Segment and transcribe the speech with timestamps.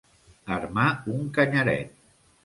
[0.53, 0.85] Armar
[1.17, 1.93] un canyaret.